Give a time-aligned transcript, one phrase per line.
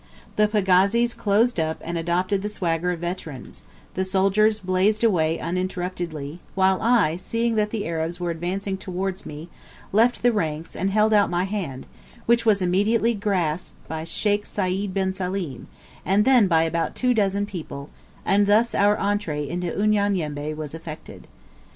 [0.35, 3.61] The pagazis closed up and adopted the swagger of veterans:
[3.93, 9.47] the soldiers blazed away uninterruptedly, while I, seeing that the Arabs were advancing towards me,
[9.91, 11.85] left the ranks, and held out my hand,
[12.25, 15.67] which was immediately grasped by Sheikh Sayd bin Salim,
[16.03, 17.91] and then by about two dozen people,
[18.25, 21.27] and thus our entrée into Unyanyembe was effected.